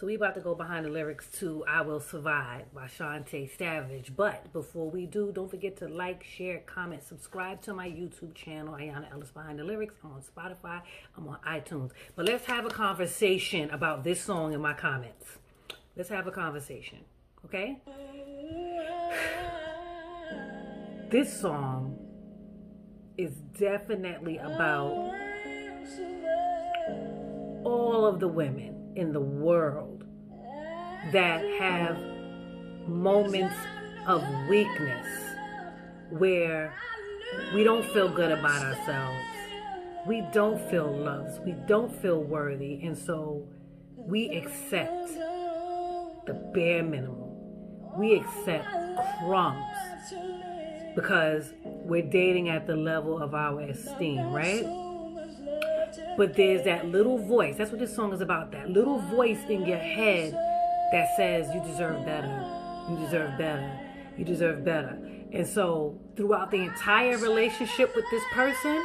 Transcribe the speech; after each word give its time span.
So 0.00 0.06
we 0.06 0.14
about 0.14 0.34
to 0.36 0.40
go 0.40 0.54
behind 0.54 0.86
the 0.86 0.88
lyrics 0.88 1.28
to 1.40 1.62
I 1.68 1.82
Will 1.82 2.00
Survive 2.00 2.72
by 2.72 2.86
Chantay 2.86 3.50
Savage. 3.58 4.16
But 4.16 4.50
before 4.50 4.88
we 4.88 5.04
do, 5.04 5.30
don't 5.30 5.50
forget 5.50 5.76
to 5.76 5.88
like, 5.88 6.24
share, 6.24 6.60
comment, 6.60 7.02
subscribe 7.02 7.60
to 7.64 7.74
my 7.74 7.86
YouTube 7.86 8.34
channel, 8.34 8.72
Ayana 8.72 9.12
Ellis 9.12 9.30
Behind 9.30 9.58
the 9.58 9.64
Lyrics. 9.64 9.96
I'm 10.02 10.12
on 10.12 10.22
Spotify, 10.22 10.80
I'm 11.18 11.28
on 11.28 11.36
iTunes. 11.46 11.90
But 12.16 12.24
let's 12.24 12.46
have 12.46 12.64
a 12.64 12.70
conversation 12.70 13.68
about 13.68 14.02
this 14.02 14.22
song 14.22 14.54
in 14.54 14.62
my 14.62 14.72
comments. 14.72 15.36
Let's 15.94 16.08
have 16.08 16.26
a 16.26 16.32
conversation, 16.32 17.00
okay? 17.44 17.82
This 21.10 21.38
song 21.38 21.98
is 23.18 23.32
definitely 23.58 24.38
about 24.38 25.12
all 27.64 28.06
of 28.06 28.18
the 28.18 28.28
women 28.28 28.94
in 28.96 29.12
the 29.12 29.20
world 29.20 29.89
that 31.12 31.44
have 31.58 31.98
moments 32.86 33.54
of 34.06 34.22
weakness 34.48 35.06
where 36.10 36.74
we 37.54 37.64
don't 37.64 37.84
feel 37.90 38.08
good 38.08 38.32
about 38.32 38.62
ourselves. 38.62 39.18
We 40.06 40.22
don't 40.32 40.60
feel 40.70 40.90
loved. 40.90 41.44
We 41.44 41.52
don't 41.66 41.94
feel 42.00 42.22
worthy. 42.22 42.80
And 42.82 42.96
so 42.96 43.46
we 43.96 44.30
accept 44.30 45.14
the 46.26 46.34
bare 46.54 46.82
minimum. 46.82 47.30
We 47.96 48.14
accept 48.14 48.66
crumbs 49.20 49.64
because 50.94 51.52
we're 51.64 52.02
dating 52.02 52.48
at 52.48 52.66
the 52.66 52.76
level 52.76 53.22
of 53.22 53.34
our 53.34 53.60
esteem, 53.60 54.32
right? 54.32 54.64
But 56.16 56.34
there's 56.34 56.64
that 56.64 56.86
little 56.86 57.18
voice. 57.18 57.56
That's 57.56 57.70
what 57.70 57.80
this 57.80 57.94
song 57.94 58.12
is 58.12 58.20
about. 58.20 58.52
That 58.52 58.70
little 58.70 58.98
voice 58.98 59.38
in 59.48 59.66
your 59.66 59.78
head 59.78 60.34
that 60.92 61.16
says 61.16 61.48
you 61.54 61.62
deserve 61.62 62.04
better. 62.04 62.28
You 62.88 62.96
deserve 62.96 63.38
better. 63.38 63.70
You 64.16 64.24
deserve 64.24 64.64
better. 64.64 64.98
And 65.32 65.46
so 65.46 65.98
throughout 66.16 66.50
the 66.50 66.64
entire 66.64 67.16
relationship 67.18 67.94
with 67.94 68.04
this 68.10 68.22
person, 68.32 68.84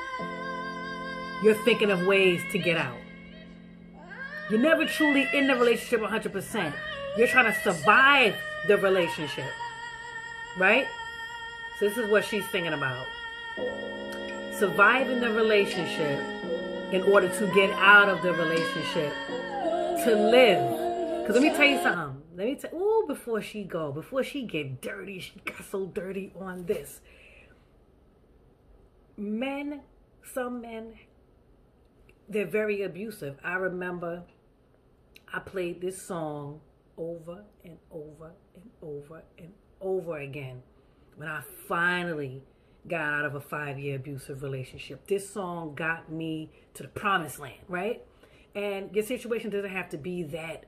you're 1.44 1.56
thinking 1.66 1.92
of 1.92 2.06
ways 2.06 2.42
to 2.52 2.59
get 2.59 2.78
out. 2.78 2.97
You're 4.50 4.59
never 4.59 4.86
truly 4.86 5.28
in 5.34 5.47
the 5.47 5.56
relationship 5.56 6.02
100%. 6.02 6.73
You're 7.17 7.28
trying 7.28 7.52
to 7.52 7.59
survive 7.62 8.36
the 8.67 8.78
relationship. 8.78 9.50
Right? 10.58 10.86
So 11.80 11.90
this 11.90 11.97
is 11.97 12.09
what 12.09 12.23
she's 12.23 12.45
thinking 12.47 12.73
about. 12.73 13.08
Surviving 14.53 15.19
the 15.19 15.31
relationship 15.31 16.19
in 16.94 17.02
order 17.03 17.28
to 17.28 17.47
get 17.53 17.72
out 17.72 18.08
of 18.08 18.22
the 18.22 18.34
relationship, 18.34 19.14
to 20.06 20.16
live. 20.16 20.84
Because 21.26 21.42
let 21.42 21.52
me 21.52 21.58
tell 21.58 21.66
you 21.66 21.81
something. 21.81 22.22
Let 22.36 22.45
me 22.45 22.56
tell. 22.56 22.70
Oh, 22.72 23.06
before 23.08 23.42
she 23.42 23.64
go, 23.64 23.92
before 23.92 24.23
she 24.23 24.44
get 24.44 24.80
dirty, 24.80 25.20
she 25.20 25.34
got 25.44 25.66
so 25.72 25.88
dirty 25.88 26.31
on 26.40 26.68
this. 26.68 27.02
Men, 29.18 29.81
some 30.34 30.62
men, 30.62 30.94
they're 32.30 32.46
very 32.46 32.84
abusive. 32.84 33.40
I 33.44 33.56
remember 33.56 34.22
I 35.34 35.40
played 35.40 35.81
this 35.81 36.00
song 36.00 36.62
over 36.96 37.44
and 37.64 37.78
over 37.90 38.34
and 38.53 38.70
over 38.84 39.23
and 39.40 39.52
over 39.81 40.20
again 40.20 40.62
when 41.16 41.28
I 41.28 41.42
finally 41.68 42.44
got 42.88 43.02
out 43.02 43.26
of 43.26 43.34
a 43.34 43.42
five 43.42 43.80
year 43.80 43.96
abusive 43.96 44.44
relationship. 44.44 45.08
This 45.08 45.28
song 45.28 45.73
got 45.73 46.12
me 46.12 46.52
to 46.76 46.84
the 46.84 46.90
promised 46.90 47.40
land, 47.40 47.64
right? 47.68 48.03
And 48.53 48.96
your 48.96 49.03
situation 49.03 49.50
doesn't 49.50 49.72
have 49.72 49.90
to 49.90 49.98
be 49.98 50.22
that 50.22 50.66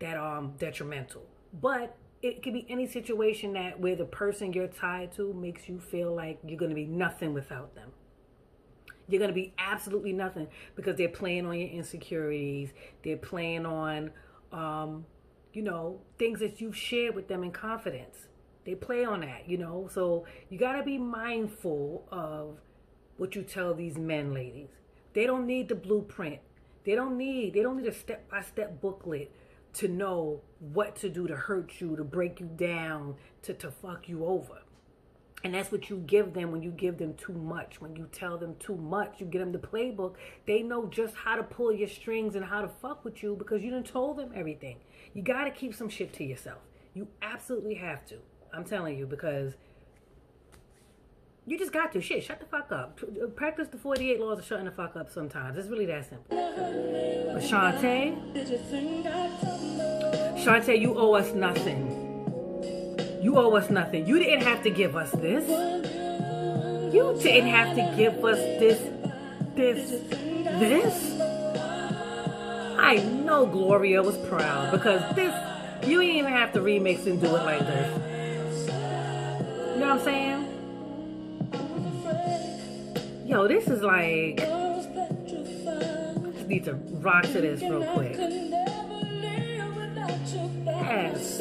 that 0.00 0.16
um 0.16 0.54
detrimental. 0.58 1.22
But 1.60 1.96
it 2.22 2.42
could 2.42 2.52
be 2.52 2.66
any 2.68 2.86
situation 2.86 3.54
that 3.54 3.80
where 3.80 3.96
the 3.96 4.04
person 4.04 4.52
you're 4.52 4.68
tied 4.68 5.12
to 5.12 5.32
makes 5.32 5.68
you 5.68 5.78
feel 5.78 6.14
like 6.14 6.38
you're 6.46 6.58
gonna 6.58 6.74
be 6.74 6.86
nothing 6.86 7.32
without 7.32 7.74
them. 7.74 7.90
You're 9.08 9.20
gonna 9.20 9.32
be 9.32 9.54
absolutely 9.58 10.12
nothing 10.12 10.48
because 10.76 10.96
they're 10.96 11.08
playing 11.08 11.46
on 11.46 11.58
your 11.58 11.70
insecurities. 11.70 12.70
They're 13.02 13.16
playing 13.16 13.66
on 13.66 14.10
um, 14.52 15.06
you 15.52 15.62
know, 15.62 16.00
things 16.18 16.40
that 16.40 16.60
you've 16.60 16.76
shared 16.76 17.14
with 17.14 17.28
them 17.28 17.42
in 17.42 17.50
confidence 17.50 18.28
they 18.64 18.74
play 18.74 19.04
on 19.04 19.20
that, 19.20 19.48
you 19.48 19.58
know. 19.58 19.88
So 19.92 20.26
you 20.48 20.58
got 20.58 20.72
to 20.72 20.82
be 20.82 20.98
mindful 20.98 22.06
of 22.10 22.58
what 23.16 23.34
you 23.34 23.42
tell 23.42 23.74
these 23.74 23.96
men, 23.96 24.32
ladies. 24.34 24.68
They 25.12 25.26
don't 25.26 25.46
need 25.46 25.68
the 25.68 25.74
blueprint. 25.74 26.40
They 26.84 26.94
don't 26.94 27.16
need 27.16 27.54
they 27.54 27.62
don't 27.62 27.76
need 27.76 27.86
a 27.86 27.92
step 27.92 28.30
by 28.30 28.40
step 28.42 28.80
booklet 28.80 29.30
to 29.74 29.88
know 29.88 30.42
what 30.58 30.96
to 30.96 31.08
do 31.08 31.26
to 31.26 31.36
hurt 31.36 31.80
you, 31.80 31.96
to 31.96 32.04
break 32.04 32.40
you 32.40 32.46
down, 32.46 33.16
to 33.42 33.54
to 33.54 33.70
fuck 33.70 34.08
you 34.08 34.24
over. 34.24 34.62
And 35.42 35.54
that's 35.54 35.72
what 35.72 35.88
you 35.88 35.96
give 36.06 36.34
them 36.34 36.52
when 36.52 36.62
you 36.62 36.70
give 36.70 36.98
them 36.98 37.14
too 37.14 37.32
much. 37.32 37.80
When 37.80 37.96
you 37.96 38.08
tell 38.12 38.36
them 38.36 38.56
too 38.58 38.76
much, 38.76 39.20
you 39.20 39.26
get 39.26 39.38
them 39.38 39.52
the 39.52 39.58
playbook. 39.58 40.16
They 40.46 40.62
know 40.62 40.86
just 40.86 41.14
how 41.14 41.36
to 41.36 41.42
pull 41.42 41.72
your 41.72 41.88
strings 41.88 42.34
and 42.34 42.44
how 42.44 42.60
to 42.60 42.68
fuck 42.68 43.04
with 43.04 43.22
you 43.22 43.36
because 43.36 43.62
you 43.62 43.70
didn't 43.70 43.86
told 43.86 44.18
them 44.18 44.32
everything. 44.34 44.76
You 45.14 45.22
got 45.22 45.44
to 45.44 45.50
keep 45.50 45.74
some 45.74 45.88
shit 45.88 46.12
to 46.14 46.24
yourself. 46.24 46.58
You 46.92 47.08
absolutely 47.22 47.74
have 47.76 48.04
to. 48.06 48.16
I'm 48.52 48.64
telling 48.64 48.98
you 48.98 49.06
because 49.06 49.54
you 51.50 51.58
just 51.58 51.72
got 51.72 51.90
to 51.92 52.00
shit. 52.00 52.22
Shut 52.22 52.38
the 52.38 52.46
fuck 52.46 52.70
up. 52.70 53.00
Uh, 53.02 53.26
practice 53.26 53.66
the 53.66 53.76
48 53.76 54.20
laws 54.20 54.38
of 54.38 54.44
shutting 54.44 54.66
the 54.66 54.70
fuck 54.70 54.94
up. 54.94 55.10
Sometimes 55.10 55.58
it's 55.58 55.68
really 55.68 55.86
that 55.86 56.08
simple. 56.08 56.26
But 56.28 57.42
Chantay, 57.42 58.14
Chantay, 60.44 60.80
you 60.80 60.96
owe 60.96 61.14
us 61.14 61.34
nothing. 61.34 61.90
You 63.20 63.36
owe 63.36 63.52
us 63.56 63.68
nothing. 63.68 64.06
You 64.06 64.20
didn't 64.20 64.42
have 64.42 64.62
to 64.62 64.70
give 64.70 64.94
us 64.94 65.10
this. 65.10 65.44
You 66.94 67.18
didn't 67.20 67.50
have 67.50 67.74
to 67.74 67.96
give 67.96 68.24
us 68.24 68.38
this, 68.60 68.78
this, 69.56 69.90
this. 70.60 71.20
I 72.78 72.98
know 73.24 73.44
Gloria 73.46 74.04
was 74.04 74.16
proud 74.28 74.70
because 74.70 75.02
this, 75.16 75.34
you 75.84 76.00
didn't 76.00 76.14
even 76.14 76.32
have 76.32 76.52
to 76.52 76.60
remix 76.60 77.06
and 77.06 77.20
do 77.20 77.26
it 77.26 77.42
like 77.42 77.58
this. 77.58 78.68
You 78.68 79.80
know 79.80 79.96
what 79.96 79.98
I'm 79.98 80.04
saying? 80.04 80.49
Yo, 83.30 83.46
this 83.46 83.68
is 83.68 83.80
like. 83.80 84.40
Need 86.48 86.64
to 86.64 86.74
rock 86.98 87.22
to 87.22 87.40
this 87.40 87.62
real 87.62 87.84
quick. 87.94 88.16
Yes. 90.66 91.38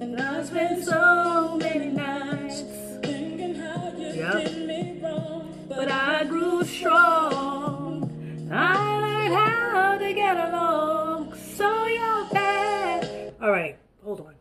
And 0.00 0.20
I 0.20 0.44
spent 0.44 0.84
so 0.84 1.56
many 1.56 1.86
nights. 1.86 2.62
Thinking 3.02 3.56
how 3.56 3.92
you 3.98 4.06
yep. 4.06 4.44
Did 4.44 4.68
me 4.68 5.00
wrong. 5.02 5.66
But 5.68 5.90
I 5.90 6.22
grew 6.22 6.62
strong. 6.62 8.48
I 8.52 9.00
learned 9.00 9.34
how 9.34 9.98
to 9.98 10.12
get 10.14 10.36
along. 10.36 11.34
So 11.56 11.86
you're 11.86 12.26
bad. 12.30 13.34
All 13.42 13.50
right, 13.50 13.76
hold 14.04 14.20
on 14.20 14.34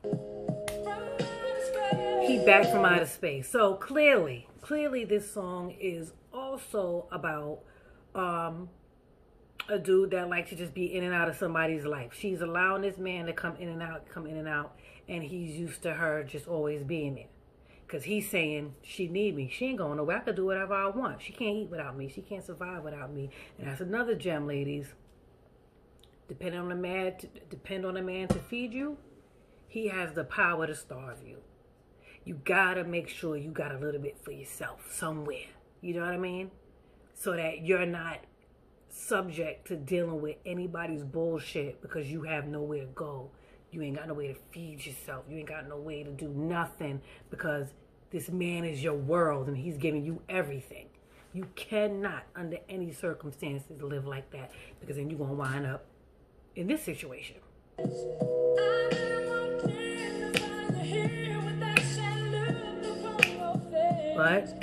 He 2.27 2.45
back 2.45 2.71
from 2.71 2.85
outer 2.85 3.07
space. 3.07 3.49
So 3.49 3.73
clearly, 3.73 4.47
clearly 4.63 5.03
this 5.03 5.31
song 5.31 5.75
is 5.79 6.13
also 6.33 7.07
about 7.11 7.59
um 8.15 8.69
a 9.69 9.77
dude 9.77 10.11
that 10.11 10.29
likes 10.29 10.49
to 10.49 10.55
just 10.55 10.73
be 10.73 10.93
in 10.93 11.03
and 11.03 11.13
out 11.13 11.29
of 11.29 11.37
somebody's 11.37 11.85
life. 11.85 12.11
She's 12.13 12.41
allowing 12.41 12.81
this 12.81 12.97
man 12.97 13.27
to 13.27 13.33
come 13.33 13.55
in 13.57 13.69
and 13.69 13.81
out, 13.81 14.09
come 14.09 14.27
in 14.27 14.35
and 14.35 14.47
out, 14.47 14.75
and 15.07 15.23
he's 15.23 15.55
used 15.55 15.83
to 15.83 15.93
her 15.93 16.21
just 16.23 16.47
always 16.47 16.83
being 16.83 17.15
there. 17.15 17.27
Cause 17.87 18.03
he's 18.05 18.29
saying 18.29 18.73
she 18.81 19.07
need 19.07 19.35
me. 19.35 19.49
She 19.53 19.67
ain't 19.67 19.77
going 19.77 19.97
nowhere. 19.97 20.17
I 20.17 20.19
could 20.21 20.35
do 20.35 20.45
whatever 20.45 20.73
I 20.73 20.87
want. 20.87 21.21
She 21.21 21.31
can't 21.31 21.55
eat 21.55 21.69
without 21.69 21.95
me. 21.95 22.09
She 22.09 22.21
can't 22.21 22.43
survive 22.43 22.83
without 22.83 23.13
me. 23.13 23.29
And 23.59 23.67
that's 23.67 23.81
another 23.81 24.15
gem, 24.15 24.47
ladies. 24.47 24.87
Depending 26.27 26.59
on 26.59 26.69
the 26.69 26.75
man, 26.75 27.15
to, 27.19 27.27
depend 27.49 27.85
on 27.85 27.95
a 27.95 28.01
man 28.01 28.29
to 28.29 28.39
feed 28.39 28.73
you. 28.73 28.97
He 29.67 29.89
has 29.89 30.13
the 30.13 30.23
power 30.23 30.65
to 30.65 30.75
starve 30.75 31.19
you 31.25 31.37
you 32.25 32.39
gotta 32.45 32.83
make 32.83 33.09
sure 33.09 33.37
you 33.37 33.51
got 33.51 33.73
a 33.73 33.77
little 33.77 34.01
bit 34.01 34.17
for 34.23 34.31
yourself 34.31 34.93
somewhere. 34.93 35.47
You 35.81 35.95
know 35.95 36.01
what 36.01 36.13
I 36.13 36.17
mean? 36.17 36.51
So 37.13 37.33
that 37.33 37.65
you're 37.65 37.85
not 37.85 38.19
subject 38.89 39.67
to 39.67 39.75
dealing 39.75 40.21
with 40.21 40.37
anybody's 40.45 41.03
bullshit 41.03 41.81
because 41.81 42.09
you 42.09 42.23
have 42.23 42.47
nowhere 42.47 42.81
to 42.81 42.87
go. 42.87 43.29
You 43.71 43.81
ain't 43.81 43.97
got 43.97 44.07
no 44.07 44.13
way 44.13 44.27
to 44.27 44.35
feed 44.51 44.85
yourself. 44.85 45.25
You 45.29 45.37
ain't 45.37 45.49
got 45.49 45.67
no 45.67 45.77
way 45.77 46.03
to 46.03 46.11
do 46.11 46.29
nothing 46.29 47.01
because 47.29 47.69
this 48.11 48.29
man 48.29 48.63
is 48.63 48.83
your 48.83 48.93
world 48.93 49.47
and 49.47 49.57
he's 49.57 49.77
giving 49.77 50.05
you 50.05 50.21
everything. 50.29 50.89
You 51.33 51.47
cannot, 51.55 52.23
under 52.35 52.57
any 52.69 52.91
circumstances, 52.91 53.81
live 53.81 54.05
like 54.05 54.29
that 54.31 54.51
because 54.79 54.97
then 54.97 55.09
you're 55.09 55.17
going 55.17 55.31
to 55.31 55.35
wind 55.35 55.65
up 55.65 55.85
in 56.55 56.67
this 56.67 56.83
situation. 56.83 57.37
But 64.15 64.53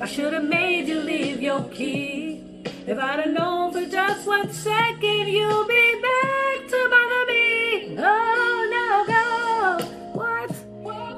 I 0.00 0.06
should 0.06 0.32
have 0.32 0.44
made 0.44 0.86
you 0.86 1.00
leave 1.00 1.42
your 1.42 1.64
key 1.64 2.62
If 2.86 2.98
I'd 2.98 3.20
have 3.20 3.32
known 3.32 3.72
for 3.72 3.84
just 3.84 4.26
one 4.26 4.52
second 4.52 5.26
you'd 5.28 5.68
be 5.68 6.02
back 6.02 6.68
to 6.68 6.88
bother 6.90 7.26
me. 7.26 7.94
No, 7.94 8.66
no, 8.70 9.04
go. 9.06 9.86
What? 10.12 10.50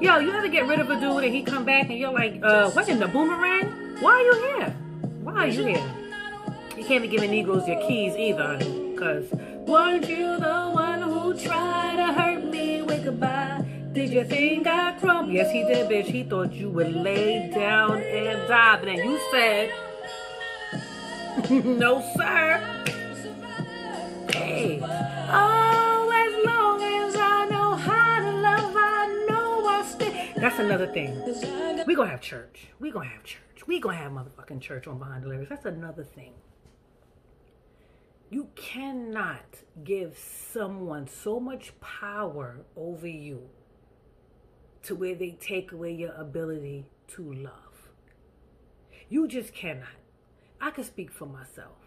Yo, 0.01 0.17
you 0.17 0.31
ever 0.31 0.47
get 0.47 0.65
rid 0.67 0.79
of 0.79 0.89
a 0.89 0.99
dude 0.99 1.23
and 1.23 1.33
he 1.33 1.43
come 1.43 1.63
back 1.63 1.89
and 1.89 1.99
you're 1.99 2.11
like, 2.13 2.39
uh, 2.43 2.71
what 2.71 2.89
in 2.89 2.99
the 2.99 3.07
boomerang? 3.07 3.97
Why 3.99 4.11
are 4.13 4.21
you 4.21 4.33
here? 4.57 4.69
Why 5.21 5.33
are 5.33 5.47
you 5.47 5.65
here? 5.65 5.83
You 6.75 6.85
can't 6.85 7.01
be 7.03 7.07
giving 7.07 7.29
Negroes 7.31 7.67
your 7.67 7.79
keys 7.87 8.15
either, 8.15 8.57
because 8.57 9.29
weren't 9.67 10.07
you 10.07 10.37
the 10.39 10.69
one 10.71 11.01
who 11.01 11.37
tried 11.37 11.97
to 11.97 12.13
hurt 12.13 12.45
me 12.45 12.81
with 12.81 13.03
goodbye? 13.03 13.58
Did 13.93 14.11
you 14.11 14.23
think 14.23 14.67
I 14.67 14.91
crumbled? 14.99 15.33
Yes, 15.33 15.51
he 15.51 15.63
did, 15.63 15.89
bitch. 15.89 16.05
He 16.05 16.23
thought 16.23 16.53
you 16.53 16.69
would 16.69 16.93
lay 16.93 17.49
down 17.49 17.99
and 18.01 18.47
die. 18.47 18.75
But 18.77 18.85
then 18.85 18.97
you 18.97 19.19
said, 19.31 19.71
no, 21.65 21.99
sir. 22.15 22.59
Hey. 24.31 24.79
Oh, 24.83 26.11
as 26.13 26.45
long 26.45 26.83
as 26.83 27.15
I 27.15 27.47
know 27.49 27.73
how 27.73 28.19
to 28.19 28.31
love, 28.31 28.75
I 28.77 29.25
know 29.27 29.65
I 29.65 29.83
stay. 29.85 30.33
That's 30.37 30.59
another 30.59 30.85
thing. 30.85 31.19
We 31.87 31.95
gonna 31.95 32.11
have 32.11 32.21
church. 32.21 32.67
We 32.79 32.91
gonna 32.91 33.09
have 33.09 33.23
church. 33.23 33.65
We 33.65 33.79
gonna 33.79 33.97
have 33.97 34.11
motherfucking 34.11 34.61
church 34.61 34.85
on 34.85 34.99
Behind 34.99 35.23
the 35.23 35.29
Lyrics. 35.29 35.49
That's 35.49 35.65
another 35.65 36.03
thing. 36.03 36.33
You 38.29 38.49
cannot 38.55 39.63
give 39.83 40.15
someone 40.53 41.07
so 41.07 41.39
much 41.39 41.73
power 41.81 42.57
over 42.75 43.07
you 43.07 43.49
to 44.83 44.95
where 44.95 45.15
they 45.15 45.31
take 45.31 45.71
away 45.71 45.93
your 45.93 46.13
ability 46.13 46.85
to 47.07 47.33
love. 47.33 47.89
You 49.09 49.27
just 49.27 49.53
cannot. 49.53 49.87
I 50.61 50.71
can 50.71 50.83
speak 50.83 51.11
for 51.11 51.25
myself. 51.25 51.77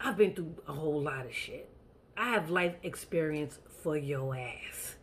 I've 0.00 0.16
been 0.16 0.34
through 0.34 0.56
a 0.66 0.72
whole 0.72 1.00
lot 1.00 1.26
of 1.26 1.34
shit. 1.34 1.68
I 2.16 2.30
have 2.30 2.50
life 2.50 2.74
experience 2.82 3.58
for 3.82 3.96
your 3.96 4.36
ass. 4.36 4.96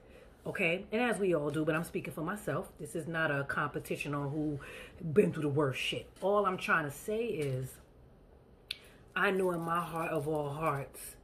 Okay? 0.45 0.85
And 0.91 1.01
as 1.01 1.19
we 1.19 1.33
all 1.33 1.49
do, 1.49 1.63
but 1.63 1.75
I'm 1.75 1.83
speaking 1.83 2.13
for 2.13 2.21
myself. 2.21 2.69
This 2.79 2.95
is 2.95 3.07
not 3.07 3.31
a 3.31 3.43
competition 3.45 4.13
on 4.13 4.29
who 4.29 4.59
been 5.13 5.31
through 5.31 5.43
the 5.43 5.49
worst 5.49 5.79
shit. 5.79 6.09
All 6.21 6.45
I'm 6.45 6.57
trying 6.57 6.85
to 6.85 6.91
say 6.91 7.25
is 7.25 7.77
I 9.15 9.31
know 9.31 9.51
in 9.51 9.61
my 9.61 9.79
heart 9.79 10.11
of 10.11 10.27
all 10.27 10.49
hearts 10.49 11.15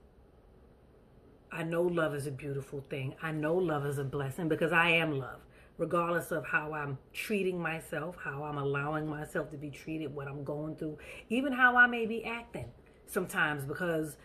I 1.55 1.63
know 1.63 1.83
love 1.83 2.13
is 2.13 2.27
a 2.27 2.31
beautiful 2.31 2.81
thing. 2.81 3.15
I 3.21 3.31
know 3.31 3.55
love 3.55 3.85
is 3.85 3.97
a 3.97 4.03
blessing 4.03 4.49
because 4.49 4.73
I 4.73 4.89
am 4.89 5.17
love. 5.17 5.39
Regardless 5.77 6.31
of 6.31 6.45
how 6.45 6.73
I'm 6.73 6.97
treating 7.13 7.61
myself, 7.61 8.17
how 8.21 8.43
I'm 8.43 8.57
allowing 8.57 9.07
myself 9.07 9.51
to 9.51 9.57
be 9.57 9.69
treated, 9.69 10.13
what 10.13 10.27
I'm 10.27 10.43
going 10.43 10.75
through, 10.75 10.97
even 11.29 11.53
how 11.53 11.77
I 11.77 11.87
may 11.87 12.05
be 12.07 12.25
acting 12.25 12.69
sometimes 13.07 13.63
because 13.63 14.17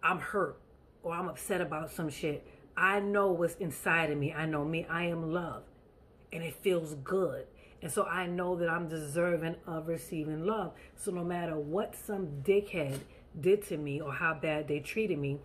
I'm 0.00 0.20
hurt 0.20 0.60
or 1.02 1.12
I'm 1.12 1.28
upset 1.28 1.60
about 1.60 1.90
some 1.90 2.08
shit. 2.08 2.46
I 2.76 3.00
know 3.00 3.32
what's 3.32 3.56
inside 3.56 4.12
of 4.12 4.18
me. 4.18 4.32
I 4.32 4.46
know 4.46 4.64
me. 4.64 4.86
I 4.88 5.06
am 5.06 5.32
love. 5.32 5.64
And 6.32 6.44
it 6.44 6.54
feels 6.62 6.94
good. 7.02 7.46
And 7.82 7.90
so 7.90 8.04
I 8.04 8.28
know 8.28 8.54
that 8.54 8.68
I'm 8.68 8.88
deserving 8.88 9.56
of 9.66 9.88
receiving 9.88 10.46
love. 10.46 10.74
So 10.94 11.10
no 11.10 11.24
matter 11.24 11.58
what 11.58 11.96
some 11.96 12.42
dickhead 12.44 13.00
did 13.40 13.66
to 13.66 13.76
me 13.76 14.00
or 14.00 14.12
how 14.12 14.34
bad 14.34 14.68
they 14.68 14.78
treated 14.78 15.18
me, 15.18 15.40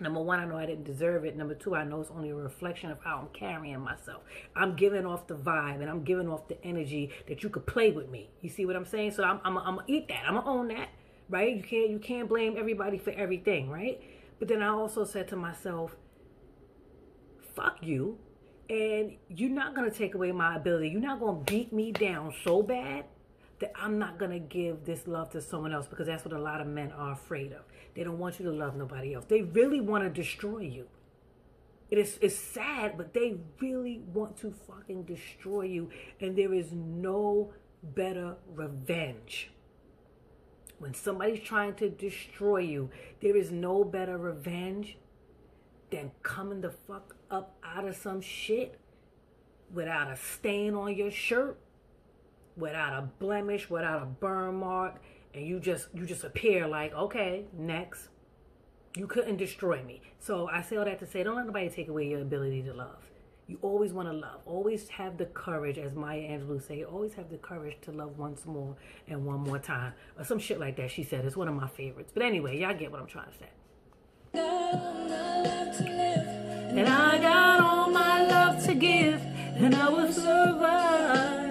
Number 0.00 0.20
one, 0.20 0.40
I 0.40 0.44
know 0.44 0.56
I 0.56 0.66
didn't 0.66 0.84
deserve 0.84 1.24
it. 1.24 1.36
Number 1.36 1.54
two, 1.54 1.74
I 1.74 1.84
know 1.84 2.00
it's 2.00 2.10
only 2.10 2.30
a 2.30 2.34
reflection 2.34 2.90
of 2.90 2.98
how 3.02 3.18
I'm 3.18 3.28
carrying 3.28 3.80
myself. 3.80 4.22
I'm 4.56 4.74
giving 4.74 5.06
off 5.06 5.26
the 5.26 5.36
vibe 5.36 5.80
and 5.80 5.88
I'm 5.88 6.02
giving 6.02 6.28
off 6.28 6.48
the 6.48 6.62
energy 6.64 7.10
that 7.28 7.42
you 7.42 7.48
could 7.48 7.66
play 7.66 7.92
with 7.92 8.10
me. 8.10 8.30
You 8.40 8.50
see 8.50 8.66
what 8.66 8.74
I'm 8.74 8.86
saying? 8.86 9.12
So 9.12 9.22
I'm, 9.22 9.40
I'm, 9.44 9.54
gonna 9.54 9.84
eat 9.86 10.08
that. 10.08 10.24
I'm 10.26 10.34
gonna 10.34 10.48
own 10.48 10.68
that, 10.68 10.88
right? 11.28 11.54
You 11.54 11.62
can't, 11.62 11.90
you 11.90 11.98
can't 11.98 12.28
blame 12.28 12.56
everybody 12.58 12.98
for 12.98 13.10
everything, 13.10 13.70
right? 13.70 14.02
But 14.38 14.48
then 14.48 14.62
I 14.62 14.68
also 14.68 15.04
said 15.04 15.28
to 15.28 15.36
myself, 15.36 15.96
fuck 17.54 17.76
you. 17.80 18.18
And 18.68 19.16
you're 19.28 19.50
not 19.50 19.74
gonna 19.76 19.90
take 19.90 20.14
away 20.14 20.32
my 20.32 20.56
ability. 20.56 20.88
You're 20.88 21.00
not 21.00 21.20
gonna 21.20 21.40
beat 21.44 21.72
me 21.72 21.92
down 21.92 22.34
so 22.42 22.62
bad 22.62 23.04
that 23.60 23.72
I'm 23.74 23.98
not 23.98 24.18
gonna 24.18 24.38
give 24.38 24.84
this 24.84 25.06
love 25.06 25.30
to 25.30 25.40
someone 25.40 25.72
else 25.72 25.86
because 25.86 26.06
that's 26.06 26.24
what 26.24 26.34
a 26.34 26.40
lot 26.40 26.60
of 26.60 26.66
men 26.66 26.92
are 26.92 27.12
afraid 27.12 27.52
of. 27.52 27.62
They 27.94 28.02
don't 28.02 28.18
want 28.18 28.38
you 28.38 28.46
to 28.46 28.52
love 28.52 28.76
nobody 28.76 29.14
else. 29.14 29.24
They 29.26 29.42
really 29.42 29.80
want 29.80 30.04
to 30.04 30.10
destroy 30.10 30.60
you. 30.60 30.88
It 31.90 31.98
is 31.98 32.18
it's 32.20 32.36
sad, 32.36 32.96
but 32.96 33.14
they 33.14 33.36
really 33.60 34.00
want 34.12 34.36
to 34.38 34.52
fucking 34.66 35.04
destroy 35.04 35.62
you. 35.62 35.90
And 36.20 36.36
there 36.36 36.52
is 36.52 36.72
no 36.72 37.52
better 37.82 38.36
revenge. 38.52 39.50
When 40.78 40.94
somebody's 40.94 41.40
trying 41.40 41.74
to 41.74 41.88
destroy 41.88 42.58
you, 42.58 42.90
there 43.22 43.36
is 43.36 43.52
no 43.52 43.84
better 43.84 44.18
revenge 44.18 44.98
than 45.90 46.10
coming 46.22 46.60
the 46.60 46.70
fuck 46.70 47.16
up 47.30 47.56
out 47.64 47.86
of 47.86 47.94
some 47.94 48.20
shit 48.20 48.78
without 49.72 50.10
a 50.10 50.16
stain 50.16 50.74
on 50.74 50.94
your 50.96 51.10
shirt, 51.10 51.58
without 52.56 52.92
a 52.92 53.02
blemish, 53.18 53.68
without 53.68 54.02
a 54.02 54.06
burn 54.06 54.56
mark, 54.56 55.00
and 55.34 55.46
you 55.46 55.58
just 55.60 55.88
you 55.92 56.06
just 56.06 56.24
appear 56.24 56.66
like 56.66 56.94
okay 56.94 57.44
next. 57.52 58.08
You 58.96 59.08
couldn't 59.08 59.38
destroy 59.38 59.82
me. 59.82 60.00
So 60.20 60.48
i 60.48 60.62
say 60.62 60.76
all 60.76 60.84
that 60.84 61.00
to 61.00 61.06
say 61.06 61.22
don't 61.24 61.36
let 61.36 61.46
nobody 61.46 61.68
take 61.68 61.88
away 61.88 62.06
your 62.06 62.20
ability 62.20 62.62
to 62.62 62.72
love. 62.72 63.10
You 63.46 63.58
always 63.60 63.92
want 63.92 64.08
to 64.08 64.14
love. 64.14 64.40
Always 64.46 64.88
have 64.88 65.18
the 65.18 65.26
courage 65.26 65.78
as 65.78 65.94
maya 65.94 66.20
angelou 66.20 66.64
say 66.66 66.84
always 66.84 67.14
have 67.14 67.30
the 67.30 67.36
courage 67.36 67.76
to 67.82 67.92
love 67.92 68.16
once 68.18 68.46
more 68.46 68.76
and 69.08 69.26
one 69.26 69.40
more 69.40 69.58
time 69.58 69.94
or 70.16 70.24
some 70.24 70.38
shit 70.38 70.60
like 70.60 70.76
that 70.76 70.90
she 70.90 71.02
said. 71.02 71.24
It's 71.24 71.36
one 71.36 71.48
of 71.48 71.54
my 71.54 71.68
favorites. 71.68 72.12
But 72.14 72.22
anyway 72.22 72.58
y'all 72.58 72.74
get 72.74 72.92
what 72.92 73.00
i'm 73.00 73.06
trying 73.06 73.30
to 73.32 73.38
say. 73.38 73.50
And 76.76 76.88
i 76.88 77.18
got 77.18 77.60
all 77.60 77.90
my 77.90 78.26
love 78.26 78.64
to 78.64 78.74
give 78.74 79.20
and 79.56 79.74
i 79.74 79.88
will 79.88 80.12
survive 80.12 81.43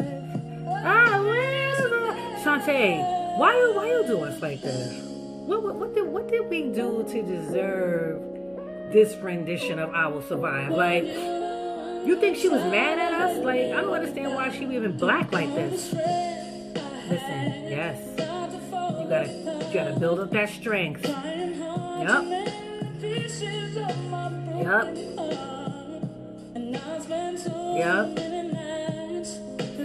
Ah, 0.84 1.20
will 1.22 2.44
Chantay 2.44 3.14
why 3.38 3.58
you 3.58 3.74
why 3.74 3.88
you 3.88 4.04
do 4.06 4.20
us 4.20 4.42
like 4.42 4.62
this? 4.62 4.94
What, 5.48 5.64
what, 5.64 5.76
what 5.76 5.96
did 5.96 6.08
what 6.08 6.30
did 6.30 6.50
we 6.50 6.70
do 6.70 7.04
to 7.10 7.22
deserve 7.24 8.22
this 8.92 9.16
rendition 9.16 9.80
of 9.80 9.90
"I 9.94 10.08
Will 10.08 10.22
Survive"? 10.22 10.72
Like, 10.72 11.06
you 11.06 12.18
think 12.20 12.38
she 12.38 12.50
was 12.50 12.62
mad 12.66 13.00
at 13.00 13.14
us? 13.14 13.38
Like, 13.44 13.62
I 13.62 13.82
don't 13.82 13.94
understand 13.94 14.36
why 14.36 14.52
she 14.52 14.66
even 14.66 14.96
black 14.98 15.32
like 15.32 15.54
this. 15.56 15.94
Listen, 15.94 17.68
yes, 17.70 18.00
you 18.12 19.10
gotta 19.10 19.30
you 19.68 19.74
gotta 19.74 20.00
build 20.00 20.20
up 20.20 20.30
that 20.32 20.50
strength. 20.50 21.06
Yup. 21.08 22.26
Yup. 24.64 24.96
Yup. 27.76 28.43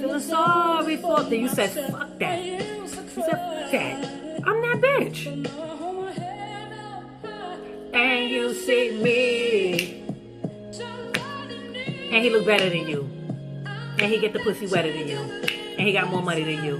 Feeling 0.00 0.20
sorry 0.20 0.96
for 0.96 1.22
that. 1.22 1.36
You 1.36 1.48
said 1.48 1.70
fuck 1.90 2.18
that. 2.20 2.44
You 2.44 2.86
said, 2.86 3.70
that. 3.72 4.42
I'm 4.46 4.60
that 4.62 4.80
bitch. 4.80 5.26
And 7.92 8.30
you 8.30 8.54
see 8.54 9.02
me. 9.02 10.04
And 12.12 12.24
he 12.24 12.30
look 12.30 12.46
better 12.46 12.70
than 12.70 12.88
you. 12.88 13.10
And 13.98 14.02
he 14.02 14.20
get 14.20 14.32
the 14.32 14.38
pussy 14.38 14.68
wetter 14.68 14.92
than 14.92 15.08
you. 15.08 15.18
And 15.18 15.80
he 15.80 15.92
got 15.92 16.08
more 16.10 16.22
money 16.22 16.44
than 16.44 16.64
you. 16.64 16.76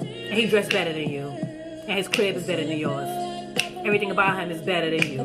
And 0.00 0.38
he 0.38 0.46
dressed 0.46 0.70
better 0.70 0.94
than 0.94 1.10
you. 1.10 1.28
And 1.28 1.98
his 1.98 2.08
crib 2.08 2.36
is 2.36 2.46
better 2.46 2.64
than 2.64 2.78
yours. 2.78 3.08
Everything 3.84 4.10
about 4.10 4.38
him 4.38 4.50
is 4.50 4.62
better 4.62 4.90
than 4.90 5.06
you. 5.12 5.24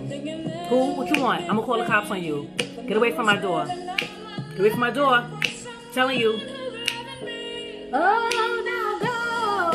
Who? 0.68 0.96
What 0.96 1.16
you 1.16 1.22
want? 1.22 1.44
I'm 1.44 1.56
gonna 1.56 1.64
call 1.64 1.78
the 1.78 1.86
cops 1.86 2.12
on 2.12 2.22
you. 2.22 2.50
Get 2.58 2.98
away 2.98 3.14
from 3.14 3.26
my 3.26 3.38
door. 3.38 3.66
Get 3.66 4.60
away 4.60 4.70
from 4.70 4.82
my 4.82 4.92
door. 4.92 5.14
I'm 5.14 5.42
telling 5.94 6.20
you. 6.20 6.55
Oh. 7.98 8.22
Go. 9.02 9.72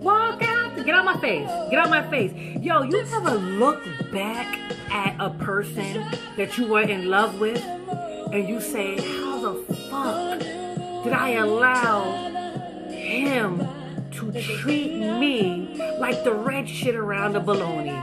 Walk 0.00 0.42
out. 0.42 0.74
Get 0.84 0.94
out 0.94 1.04
my 1.04 1.16
face. 1.18 1.48
Get 1.70 1.78
out 1.78 1.88
my 1.88 2.02
face. 2.10 2.32
Yo, 2.60 2.82
you 2.82 3.00
ever 3.00 3.34
look 3.34 3.84
back 4.10 4.58
at 4.90 5.14
a 5.20 5.30
person 5.30 6.04
that 6.36 6.58
you 6.58 6.66
were 6.66 6.82
in 6.82 7.08
love 7.08 7.38
with 7.38 7.62
and 8.32 8.48
you 8.48 8.60
say, 8.60 8.96
how 8.96 9.40
the 9.40 9.54
fuck 9.88 10.40
did 11.04 11.12
I 11.12 11.30
allow 11.30 12.12
him 12.88 13.68
to 14.12 14.42
treat 14.42 14.94
me 14.96 15.76
like 15.98 16.24
the 16.24 16.32
red 16.32 16.68
shit 16.68 16.96
around 16.96 17.34
the 17.34 17.40
baloney? 17.40 17.96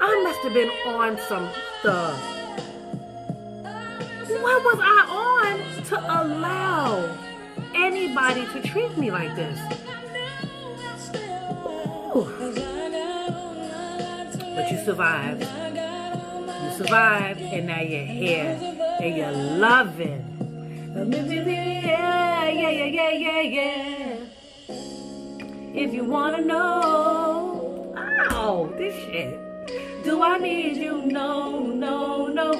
I 0.00 0.22
must 0.22 0.40
have 0.42 0.54
been 0.54 0.70
on 0.86 1.18
some 1.28 1.48
stuff. 1.80 2.16
What 4.40 4.64
was 4.64 4.78
I 4.80 5.06
on 5.10 5.84
to 5.84 5.98
allow 5.98 7.27
anybody 7.84 8.46
to 8.52 8.62
treat 8.68 8.96
me 8.98 9.10
like 9.10 9.34
this? 9.36 9.58
But 14.54 14.70
you 14.70 14.78
survived. 14.84 15.42
You 15.42 16.70
survived, 16.76 17.40
and 17.40 17.66
now 17.66 17.80
you're 17.80 18.04
here, 18.04 18.58
and 19.00 19.16
you're 19.16 19.32
loving. 19.32 20.24
Yeah, 20.94 22.48
yeah, 22.48 22.70
yeah, 22.70 22.84
yeah, 22.86 23.10
yeah, 23.10 23.40
yeah. 23.40 24.16
if 25.74 25.94
you 25.94 26.04
wanna 26.04 26.40
know. 26.42 27.94
Oh, 28.30 28.72
this 28.76 28.94
shit. 29.04 29.38
Do 30.04 30.22
I 30.22 30.38
need 30.38 30.76
you? 30.76 31.02
No, 31.06 31.60
no, 31.60 32.26
no. 32.26 32.52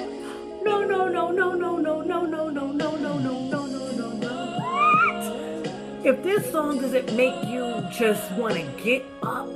No, 0.63 0.85
no, 0.85 1.07
no, 1.07 1.31
no, 1.31 1.53
no, 1.53 1.75
no, 1.77 2.01
no, 2.01 2.25
no, 2.25 2.49
no, 2.49 2.49
no, 2.49 2.73
no, 2.77 3.17
no, 3.19 3.65
no, 3.67 3.91
no, 3.97 4.09
no? 4.23 4.38
If 6.01 6.23
this 6.23 6.49
song 6.49 6.79
doesn't 6.79 7.13
make 7.13 7.43
you 7.49 7.85
just 7.91 8.31
want 8.31 8.53
to 8.53 8.63
get 8.81 9.03
up 9.21 9.53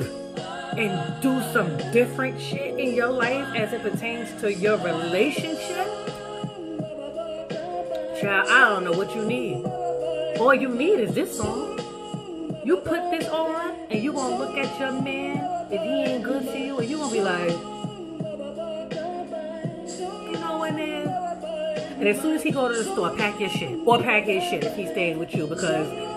and 0.78 1.22
do 1.22 1.42
some 1.54 1.78
different 1.94 2.38
shit 2.42 2.78
in 2.78 2.94
your 2.94 3.08
life 3.08 3.48
as 3.56 3.72
it 3.72 3.82
pertains 3.82 4.30
to 4.42 4.54
your 4.54 4.78
relationship, 4.80 5.88
child, 8.20 8.50
I 8.50 8.70
don't 8.70 8.84
know 8.84 8.92
what 8.92 9.16
you 9.16 9.24
need. 9.24 9.64
All 10.38 10.54
you 10.54 10.68
need 10.68 11.00
is 11.00 11.16
this 11.16 11.38
song. 11.38 11.80
You 12.66 12.76
put 12.78 13.10
this 13.12 13.30
on 13.30 13.78
and 13.90 14.04
you 14.04 14.12
gonna 14.12 14.38
look 14.38 14.58
at 14.58 14.78
your 14.78 14.92
man 14.92 15.68
if 15.72 15.82
he 15.82 16.12
ain't 16.12 16.24
good 16.26 16.44
to 16.44 16.60
you 16.60 16.78
and 16.78 16.90
you 16.90 16.98
gonna 16.98 17.14
be 17.14 17.22
like, 17.22 17.52
you 20.30 20.40
know 20.42 20.58
what 20.58 20.76
man? 20.76 21.08
And 22.00 22.08
as 22.10 22.20
soon 22.22 22.36
as 22.36 22.44
he 22.44 22.52
go 22.52 22.68
to 22.68 22.76
the 22.76 22.84
store, 22.84 23.16
pack 23.16 23.40
your 23.40 23.50
shit. 23.50 23.80
Or 23.86 24.04
pack 24.04 24.26
his 24.26 24.44
shit 24.44 24.66
if 24.66 24.76
he 24.76 24.88
stays 24.88 25.16
with 25.16 25.34
you 25.34 25.48
because 25.48 26.13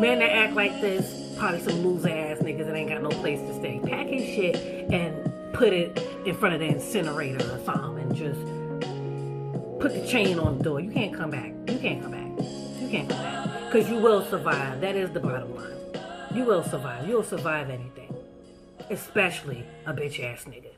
men 0.00 0.18
that 0.20 0.32
act 0.32 0.54
like 0.54 0.80
this, 0.80 1.34
probably 1.36 1.60
some 1.60 1.86
loser 1.86 2.08
ass 2.08 2.38
niggas 2.38 2.66
that 2.66 2.74
ain't 2.74 2.88
got 2.88 3.02
no 3.02 3.10
place 3.10 3.40
to 3.40 3.54
stay. 3.54 3.80
Pack 3.84 4.06
his 4.06 4.24
shit 4.24 4.56
and 4.90 5.32
put 5.52 5.72
it 5.72 5.98
in 6.24 6.34
front 6.34 6.54
of 6.54 6.60
the 6.60 6.66
incinerator 6.66 7.44
or 7.52 7.58
something 7.64 8.02
and 8.02 8.14
just 8.14 8.40
put 9.80 9.92
the 9.92 10.06
chain 10.06 10.38
on 10.38 10.58
the 10.58 10.64
door. 10.64 10.80
You 10.80 10.90
can't 10.90 11.14
come 11.14 11.30
back. 11.30 11.52
You 11.68 11.78
can't 11.78 12.02
come 12.02 12.12
back. 12.12 12.44
You 12.80 12.88
can't 12.88 13.08
come 13.08 13.18
back. 13.18 13.64
Because 13.66 13.88
you 13.88 13.96
will 13.96 14.24
survive. 14.24 14.80
That 14.80 14.96
is 14.96 15.10
the 15.10 15.20
bottom 15.20 15.54
line. 15.54 15.76
You 16.34 16.44
will 16.44 16.62
survive. 16.62 17.08
You'll 17.08 17.22
survive 17.22 17.68
anything. 17.68 18.14
Especially 18.90 19.64
a 19.86 19.92
bitch 19.92 20.22
ass 20.22 20.44
nigga. 20.44 20.71